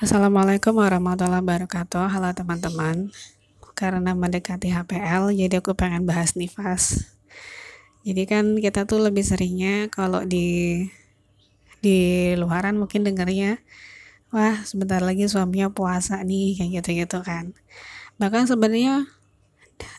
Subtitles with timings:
[0.00, 2.08] Assalamualaikum warahmatullahi wabarakatuh.
[2.08, 3.12] Halo teman-teman.
[3.76, 7.04] Karena mendekati HPL Jadi aku pengen bahas nifas.
[8.08, 10.88] Jadi kan kita tuh lebih seringnya Kalau di
[11.84, 13.60] Di luaran mungkin dengarnya
[14.32, 17.52] Wah sebentar lagi suaminya puasa nih Kayak gitu-gitu kan.
[18.16, 19.04] Bahkan sebenarnya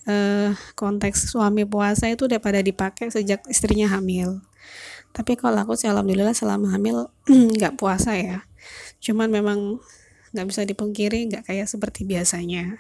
[0.10, 4.42] eh, Konteks suami puasa itu udah pada dipakai Sejak istrinya hamil.
[5.14, 7.06] Tapi kalau aku sih alhamdulillah selama hamil
[7.62, 8.50] nggak puasa ya
[9.04, 9.60] cuman memang
[10.32, 12.80] nggak bisa dipungkiri nggak kayak seperti biasanya.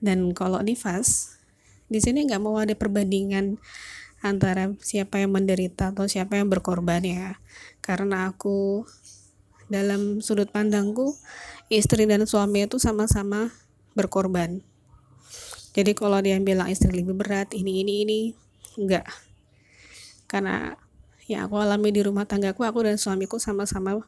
[0.00, 1.40] Dan kalau nifas
[1.88, 3.56] di sini nggak mau ada perbandingan
[4.24, 7.40] antara siapa yang menderita atau siapa yang berkorban ya.
[7.80, 8.84] Karena aku
[9.72, 11.16] dalam sudut pandangku
[11.72, 13.52] istri dan suami itu sama-sama
[13.96, 14.60] berkorban.
[15.74, 18.20] Jadi kalau dia bilang istri lebih berat ini ini ini
[18.78, 19.06] enggak
[20.34, 20.74] karena
[21.30, 24.02] yang aku alami di rumah tanggaku aku dan suamiku sama-sama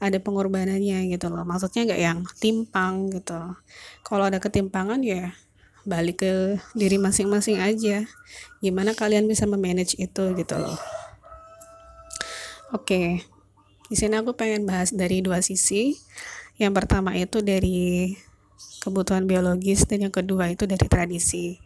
[0.00, 1.44] ada pengorbanannya gitu loh.
[1.44, 3.54] Maksudnya nggak yang timpang gitu.
[4.02, 5.36] Kalau ada ketimpangan ya
[5.84, 8.08] balik ke diri masing-masing aja.
[8.64, 10.80] Gimana kalian bisa memanage itu gitu loh.
[12.72, 13.28] Oke
[13.90, 15.98] di sini aku pengen bahas dari dua sisi.
[16.62, 18.14] Yang pertama itu dari
[18.78, 21.58] kebutuhan biologis dan yang kedua itu dari tradisi.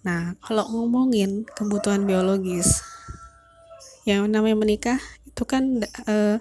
[0.00, 2.80] Nah kalau ngomongin kebutuhan biologis
[4.08, 4.98] yang namanya menikah
[5.32, 6.36] itu kan uh,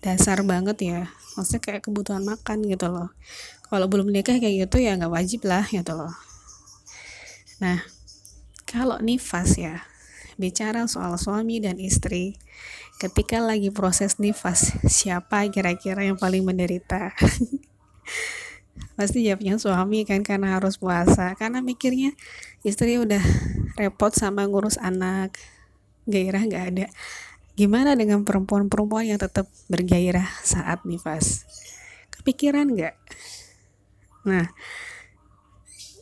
[0.00, 1.00] dasar banget ya.
[1.36, 3.12] Maksudnya kayak kebutuhan makan gitu loh.
[3.68, 6.12] Kalau belum nikah kayak gitu ya nggak wajib lah gitu loh.
[7.60, 7.84] Nah
[8.64, 9.84] kalau nifas ya
[10.40, 12.40] bicara soal suami dan istri
[12.96, 17.12] ketika lagi proses nifas siapa kira-kira yang paling menderita?
[18.98, 21.32] Pasti jawabnya suami kan karena harus puasa.
[21.36, 22.12] Karena mikirnya
[22.64, 23.22] istri udah
[23.76, 25.36] repot sama ngurus anak
[26.04, 26.86] gairah nggak ada
[27.52, 31.44] Gimana dengan perempuan-perempuan yang tetap bergairah saat nifas?
[32.08, 32.96] Kepikiran nggak?
[34.24, 34.48] Nah,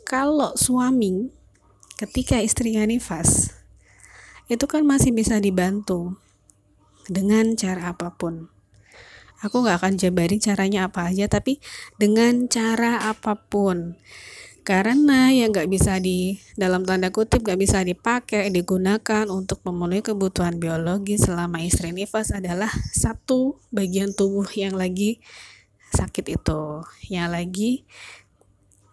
[0.06, 1.26] kalau suami
[1.98, 3.50] ketika istrinya nifas,
[4.46, 6.14] itu kan masih bisa dibantu
[7.10, 8.46] dengan cara apa pun.
[9.40, 11.58] Aku nggak akan jabarin caranya apa aja, tapi
[11.96, 13.98] dengan cara apa pun
[14.60, 20.60] karena yang nggak bisa di dalam tanda kutip nggak bisa dipakai digunakan untuk memenuhi kebutuhan
[20.60, 25.18] biologi selama istri nifas adalah satu bagian tubuh yang lagi
[25.96, 26.62] sakit itu.
[27.08, 27.70] Yang lagi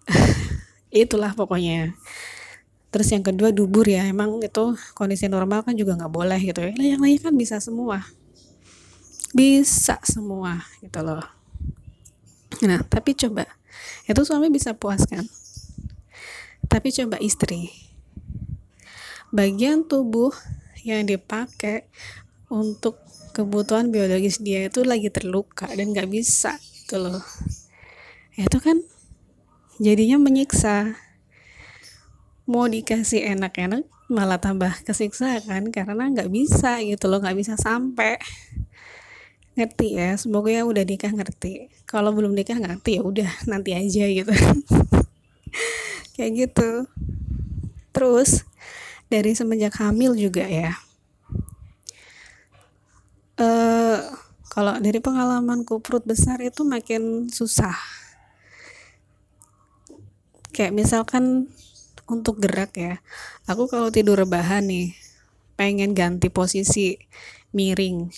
[1.03, 1.93] itulah pokoknya.
[2.87, 4.07] Terus yang kedua dubur ya.
[4.07, 6.73] Emang itu kondisi normal kan juga nggak boleh gitu ya.
[6.73, 8.07] Yang lain kan bisa semua.
[9.35, 11.23] Bisa semua gitu loh.
[12.63, 13.45] Nah tapi coba
[14.07, 15.27] itu suami bisa puaskan
[16.67, 17.71] tapi coba istri.
[19.31, 20.31] Bagian tubuh
[20.87, 21.87] yang dipakai
[22.47, 22.99] untuk
[23.35, 27.23] kebutuhan biologis dia itu lagi terluka dan nggak bisa gitu loh.
[28.39, 28.79] Itu kan
[29.79, 30.95] jadinya menyiksa.
[32.47, 38.15] Mau dikasih enak-enak malah tambah kesiksa kan karena nggak bisa gitu loh nggak bisa sampai
[39.59, 44.05] ngerti ya semoga ya udah nikah ngerti kalau belum nikah ngerti ya udah nanti aja
[44.07, 44.31] gitu
[46.17, 46.89] kayak gitu.
[47.93, 48.43] Terus
[49.07, 50.75] dari semenjak hamil juga ya.
[53.37, 54.01] Uh,
[54.49, 57.77] kalau dari pengalamanku perut besar itu makin susah.
[60.51, 61.53] Kayak misalkan
[62.09, 62.97] untuk gerak ya
[63.45, 64.97] aku kalau tidur rebahan nih
[65.53, 66.97] pengen ganti posisi
[67.53, 68.09] miring.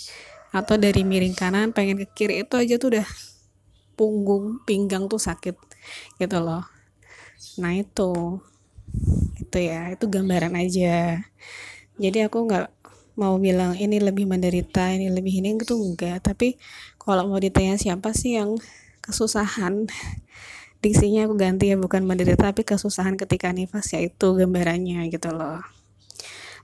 [0.56, 3.08] Atau dari miring kanan pengen ke kiri itu aja tuh udah
[4.00, 5.60] punggung pinggang tuh sakit
[6.16, 6.79] gitu loh
[7.60, 8.40] nah itu.
[9.40, 11.24] Itu ya itu gambaran aja.
[12.00, 12.68] Jadi aku nggak
[13.20, 16.56] mau bilang ini lebih menderita ini lebih ini itu enggak tapi
[16.96, 18.56] kalau mau ditanya siapa sih yang
[19.04, 19.92] kesusahan
[20.84, 25.60] diksinya aku ganti ya bukan menderita tapi kesusahan ketika nifas ya itu gambarannya gitu loh.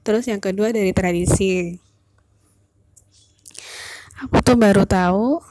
[0.06, 1.76] Terus yang kedua dari tradisi.
[4.24, 5.44] Aku tuh baru tahu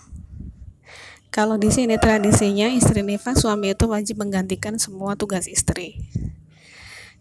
[1.35, 5.99] kalau di sini tradisinya istri nifas suami itu wajib menggantikan semua tugas istri.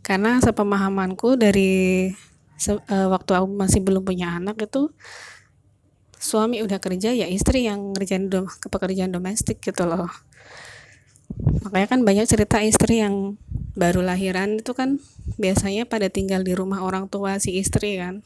[0.05, 2.13] Karena sepemahamanku dari
[2.53, 4.93] se uh, waktu aku masih belum punya anak itu
[6.21, 10.13] suami udah kerja ya istri yang ngerjain dom pekerjaan domestik gitu loh.
[11.65, 13.41] Makanya kan banyak cerita istri yang
[13.73, 15.01] baru lahiran itu kan
[15.41, 18.21] biasanya pada tinggal di rumah orang tua si istri kan.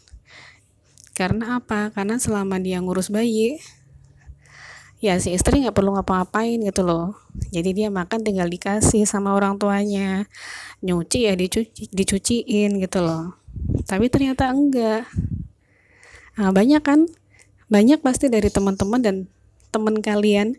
[1.15, 1.95] Karena apa?
[1.95, 3.57] Karena selama dia ngurus bayi,
[4.97, 7.13] ya si istri nggak perlu ngapa-ngapain gitu loh.
[7.53, 10.25] Jadi dia makan tinggal dikasih sama orang tuanya.
[10.81, 13.37] Nyuci ya dicuci dicuciin gitu loh.
[13.85, 15.05] Tapi ternyata enggak.
[16.37, 17.05] Nah, banyak kan?
[17.67, 19.15] Banyak pasti dari teman-teman dan
[19.73, 20.57] temen kalian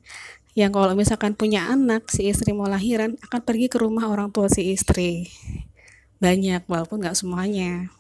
[0.59, 4.51] yang kalau misalkan punya anak si istri mau lahiran akan pergi ke rumah orang tua
[4.51, 5.31] si istri.
[6.19, 7.91] Banyak walaupun nggak semuanya.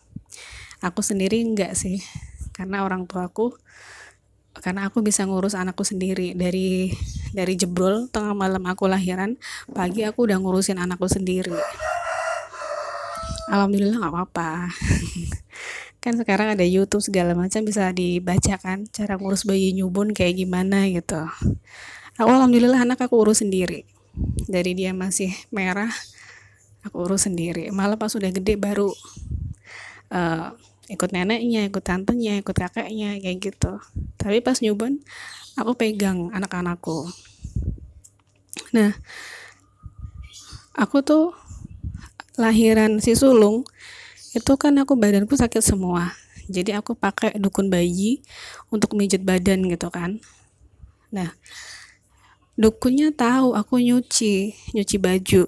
[0.82, 2.02] Aku sendiri enggak sih
[2.54, 3.54] karena orang tuaku
[4.60, 6.34] karena aku bisa ngurus anakku sendiri.
[6.34, 6.92] Dari
[7.32, 9.38] dari jebrol tengah malam aku lahiran
[9.70, 11.54] pagi aku udah ngurusin anakku sendiri.
[13.48, 14.68] Alhamdulillah nggak apa-apa.
[16.04, 21.26] Kan sekarang ada YouTube segala macam bisa dibacakan cara ngurus bayi nyubun kayak gimana gitu.
[22.18, 23.86] Aku alhamdulillah anak aku urus sendiri.
[24.46, 25.90] Dari dia masih merah
[26.86, 27.70] aku urus sendiri.
[27.74, 28.90] Malah pas udah gede baru
[30.12, 30.54] uh,
[30.88, 33.76] ikut neneknya, ikut tantenya, ikut kakeknya kayak gitu.
[34.16, 35.00] Tapi pas nyuban
[35.60, 37.08] aku pegang anak-anakku.
[38.72, 38.96] Nah,
[40.72, 41.36] aku tuh
[42.40, 43.68] lahiran si sulung
[44.32, 46.16] itu kan aku badanku sakit semua.
[46.48, 48.24] Jadi aku pakai dukun bayi
[48.72, 50.16] untuk mijit badan gitu kan.
[51.12, 51.36] Nah,
[52.56, 55.44] dukunnya tahu aku nyuci, nyuci baju.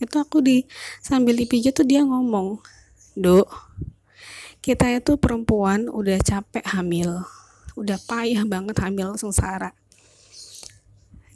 [0.00, 0.64] Itu aku di
[1.04, 2.60] sambil dipijit tuh dia ngomong,
[3.16, 3.48] "Duk,
[4.58, 7.22] kita itu perempuan udah capek hamil.
[7.78, 9.70] Udah payah banget hamil sengsara.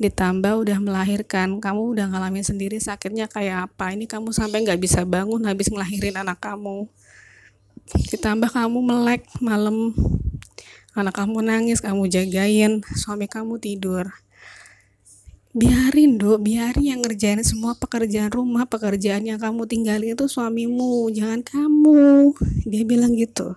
[0.03, 3.95] Ditambah udah melahirkan kamu udah ngalamin sendiri sakitnya kayak apa?
[3.95, 6.91] Ini kamu sampai nggak bisa bangun habis ngelahirin anak kamu.
[8.11, 9.95] Ditambah kamu melek malam.
[10.93, 14.13] Anak kamu nangis kamu jagain suami kamu tidur
[15.53, 16.41] biarin dok.
[16.41, 22.33] Biarin yang ngerjain semua pekerjaan rumah pekerjaan yang kamu tinggalin itu suamimu jangan kamu.
[22.65, 23.55] Dia bilang gitu.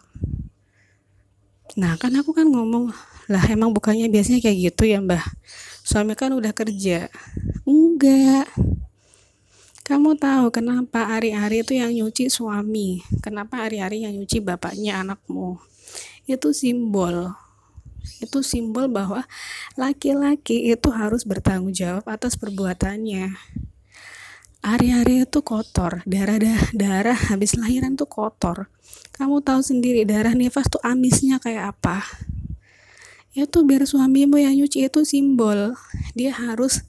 [1.75, 2.91] Nah kan aku kan ngomong
[3.25, 5.23] lah emang bukannya biasanya kayak gitu ya mbah?
[5.81, 7.07] Suami kan udah kerja.
[7.65, 8.47] Enggak.
[9.85, 13.05] Kamu tahu kenapa hari-hari itu yang nyuci suami?
[13.21, 15.61] Kenapa hari-hari yang nyuci bapaknya anakmu?
[16.25, 17.44] Itu simbol
[18.21, 19.25] itu simbol bahwa
[19.75, 23.35] laki-laki itu harus bertanggung jawab atas perbuatannya.
[24.65, 26.41] Hari-hari itu kotor, darah
[26.73, 28.73] darah habis lahiran tuh kotor.
[29.13, 32.01] Kamu tahu sendiri darah nifas tuh amisnya kayak apa.
[33.37, 35.77] Itu biar suamimu yang nyuci itu simbol.
[36.17, 36.81] Dia harus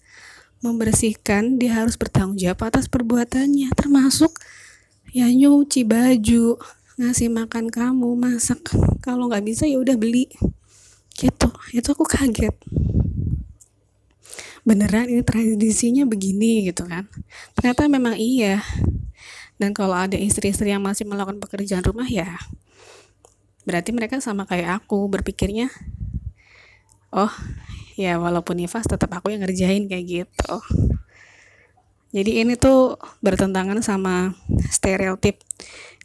[0.65, 4.33] membersihkan, dia harus bertanggung jawab atas perbuatannya, termasuk
[5.13, 6.57] ya nyuci baju,
[6.97, 8.73] ngasih makan kamu, masak.
[9.05, 10.33] Kalau nggak bisa ya udah beli
[11.17, 11.49] gitu.
[11.73, 12.55] Itu aku kaget.
[14.67, 17.09] Beneran ini tradisinya begini gitu kan.
[17.57, 18.61] Ternyata memang iya.
[19.57, 22.37] Dan kalau ada istri-istri yang masih melakukan pekerjaan rumah ya
[23.67, 25.67] berarti mereka sama kayak aku berpikirnya
[27.11, 27.35] oh
[27.99, 30.55] ya walaupun nifas tetap aku yang ngerjain kayak gitu.
[32.15, 34.33] Jadi ini tuh bertentangan sama
[34.71, 35.43] stereotip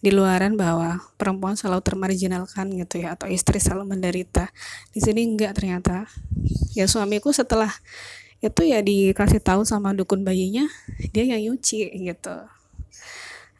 [0.01, 4.49] di luaran bahwa perempuan selalu termarginalkan gitu ya atau istri selalu menderita.
[4.89, 6.09] Di sini enggak ternyata.
[6.73, 7.69] Ya suamiku setelah
[8.41, 10.65] itu ya dikasih tahu sama dukun bayinya
[11.13, 12.35] dia yang nyuci gitu.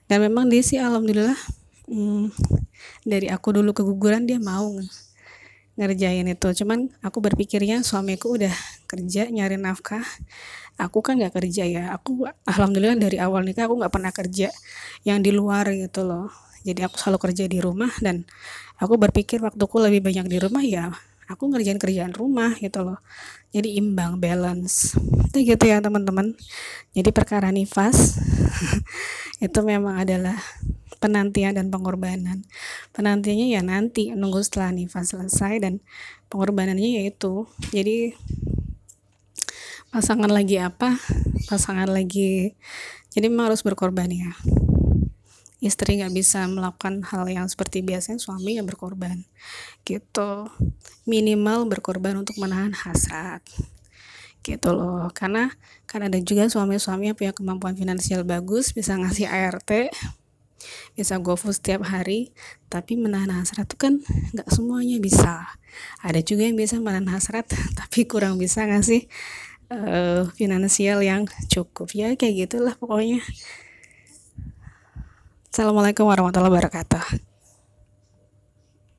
[0.09, 1.37] Dan memang dia sih alhamdulillah
[1.85, 2.33] hmm,
[3.05, 4.73] dari aku dulu keguguran dia mau
[5.77, 6.47] ngerjain itu.
[6.65, 8.51] Cuman aku berpikirnya suamiku udah
[8.91, 10.03] kerja nyari nafkah.
[10.75, 11.83] Aku kan nggak kerja ya.
[11.95, 14.51] Aku alhamdulillah dari awal nikah aku nggak pernah kerja
[15.07, 16.27] yang di luar gitu loh.
[16.67, 18.27] Jadi aku selalu kerja di rumah dan
[18.77, 20.91] aku berpikir waktuku lebih banyak di rumah ya
[21.31, 22.99] aku ngerjain kerjaan rumah gitu loh.
[23.55, 24.99] Jadi imbang balance.
[25.31, 26.35] Itu gitu ya teman-teman.
[26.91, 28.19] Jadi perkara nifas
[29.45, 30.35] itu memang adalah
[30.99, 32.43] penantian dan pengorbanan.
[32.91, 35.73] Penantiannya ya nanti nunggu setelah nifas selesai dan
[36.27, 38.13] pengorbanannya yaitu jadi
[39.91, 40.95] pasangan lagi apa?
[41.51, 42.55] Pasangan lagi
[43.11, 44.31] jadi memang harus berkorban ya.
[45.61, 49.27] Istri nggak bisa melakukan hal yang seperti biasanya suami yang berkorban
[49.83, 50.47] gitu.
[51.03, 53.43] Minimal berkorban untuk menahan hasrat
[54.47, 55.11] gitu loh.
[55.11, 55.51] Karena
[55.85, 59.91] kan ada juga suami-suami yang punya kemampuan finansial bagus bisa ngasih ART
[60.93, 62.29] bisa GoFood setiap hari
[62.69, 63.93] tapi menahan hasrat itu kan
[64.31, 65.51] nggak semuanya bisa.
[65.99, 69.11] Ada juga yang bisa menahan hasrat tapi kurang bisa ngasih
[69.71, 73.23] uh, finansial yang cukup ya kayak gitulah pokoknya.
[75.51, 77.30] Assalamualaikum warahmatullahi wabarakatuh